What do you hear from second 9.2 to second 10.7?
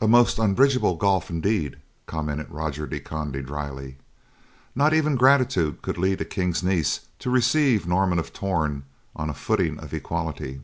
a footing of equality."